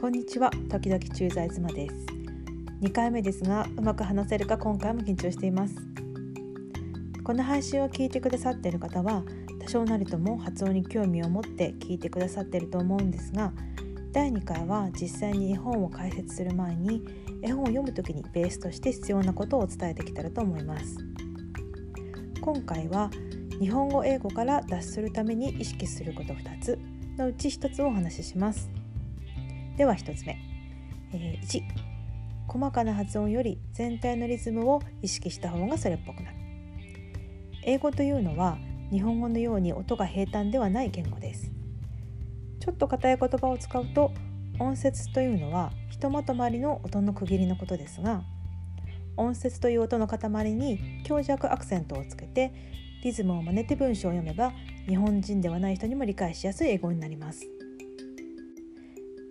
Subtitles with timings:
[0.00, 0.50] こんにちは。
[0.70, 1.94] 時々駐在妻です。
[2.80, 5.74] 2回目ですがうまく話せるか今回も緊張しています。
[7.22, 9.22] この配信を聞いてくださっている方は
[9.60, 13.52] 多少なりとも発音に興味を持って聞いてくださっていると思うんですが
[14.10, 17.04] 第2回は実際に絵本を解説する前に
[17.42, 20.96] 絵本を読む時にベースとして必要なことを伝えてきたらと思います。
[22.40, 23.10] 今回は
[23.60, 26.78] 日本語英語から脱するために意識すること2つ
[27.18, 28.79] のうち1つをお話しします。
[29.80, 30.38] では1つ目、
[31.14, 31.62] えー、1
[32.46, 36.36] 細かな発音より全体のリズムを意識した方がそれっぽくなる。
[37.64, 38.58] 英語というのは
[38.92, 41.50] 日本語のように音が平坦ではない言語です。
[42.60, 44.12] ちょっと硬い言葉を使うと
[44.58, 48.22] 音節というのはひとまとまりの音の区切りのことですが
[49.16, 52.52] 音節という音の塊に強弱アクセントをつけて
[53.02, 54.52] リズムを真似て文章を読めば
[54.86, 57.48] 日本人ではない人にも理解しやすい英語になります。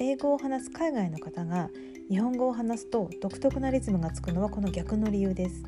[0.00, 1.70] 英語を話す海外の方が
[2.08, 5.62] 日本語を話すと独特なリズムがつくのはこの逆の理由です。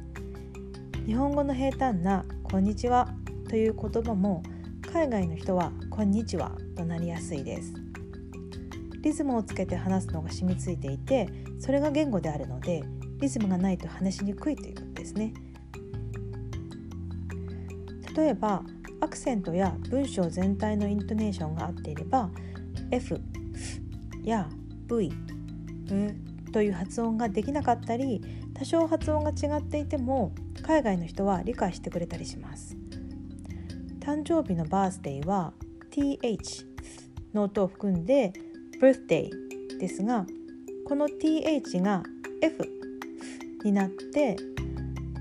[1.06, 3.14] 日本語の平坦な「こんにちは」
[3.48, 4.42] という言葉も
[4.92, 7.72] 海外の人は「こんにちは」となりやすいです。
[9.00, 11.28] リズムをつけて話すのが染みついていて
[11.60, 12.82] それが言語であるので
[13.20, 15.32] リズムがないと話しにくいということですね。
[18.16, 18.64] 例えば
[19.00, 22.28] アクセントや文章全体のイントネーションが合っていれば
[22.90, 23.20] F
[24.26, 24.48] や
[24.88, 25.12] V
[26.52, 28.20] という発音ができなかったり
[28.54, 32.76] 多少発音が違っていても海外の人は理解してくれたりします
[34.00, 35.52] 誕生日のバースデーは
[35.90, 36.66] th
[37.34, 38.32] の音を含んで
[38.80, 39.30] birthday
[39.78, 40.26] ですが
[40.86, 42.02] この th が
[42.42, 42.68] f
[43.64, 44.36] になって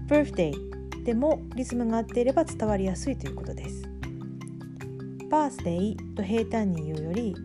[0.07, 0.53] birthday
[1.03, 3.95] でもリズムが合っていれば伝わりやすいということです。
[5.29, 7.35] バースデーと平坦に言うより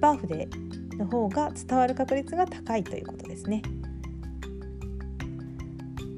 [0.00, 3.62] バーフデーの方が伝わる確率が高いということですね。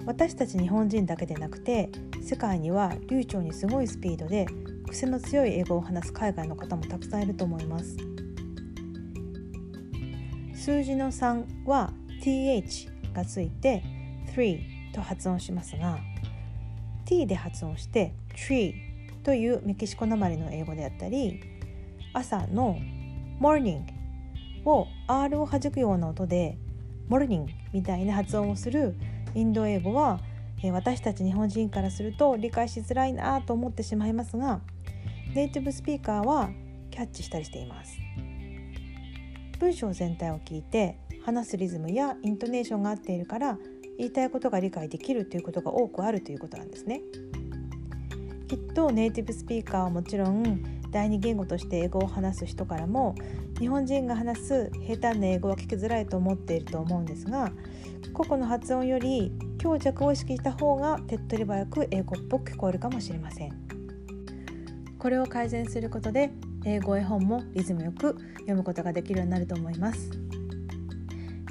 [0.06, 1.90] 私たち日本人だけでなくて
[2.22, 4.46] 世界には流暢にすごいスピードで
[4.88, 7.96] 癖の強い英語を話す海外の方もたくさんいると思います。
[10.54, 13.82] 数字の3は th がついて
[14.34, 15.98] 3と発音しますが
[17.04, 18.74] t で発音して tree
[19.22, 21.40] というメキシコなまりの英語であったり
[22.12, 22.78] 朝の
[23.40, 23.82] morning
[24.64, 26.58] を R を弾くような音で
[27.08, 28.94] morning みたいな発音をする
[29.34, 30.20] インド英語は
[30.72, 34.60] 私たち日本人からすると理解しづらいなと思ってしまいますが
[35.34, 36.50] ネイティブスピーカーは
[36.90, 37.96] キャッチしたりしています
[39.60, 43.58] 文章全体を聞いて話すリズムやイントネーションが合っているから
[43.98, 47.02] 言いたいことが理解できるということが多くあるということなんですね。
[48.46, 53.14] きっとネイティブスピーカーはもちろん第二言語として英語を話す人からも
[53.58, 57.50] 日本人が話す平坦な英語は聞きづらいと思っていると思うんですが
[58.12, 63.52] 個々の発音より強弱を意識した方が手っ取り早く英語っぽく聞こえるかもしれません。
[64.98, 66.32] これを改善することで
[66.64, 70.10] 英語絵本もリズムよく読むことができるようになると思います。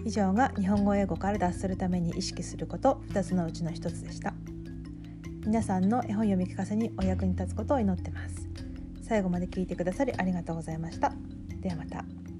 [0.07, 4.33] 以上が日本語英語から脱するために意識すること2つのうちの1つでした
[5.45, 8.47] 皆さんの絵本読み聞かせにお役に立つことを祈ってます
[9.07, 11.13] 最後まで聞いてくださりありがとうございました。
[11.62, 12.36] ではまた。